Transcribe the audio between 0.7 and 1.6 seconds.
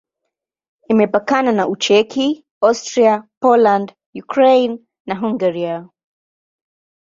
Imepakana